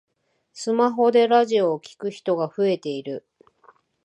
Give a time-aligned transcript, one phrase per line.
[0.51, 3.23] スマホでラジオを聞く人が増えている